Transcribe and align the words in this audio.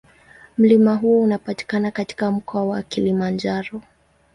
Mlima 0.57 0.95
huo 0.95 1.21
unapatikana 1.23 1.91
katika 1.91 2.31
Mkoa 2.31 2.65
wa 2.65 2.81
Kilimanjaro. 2.83 3.81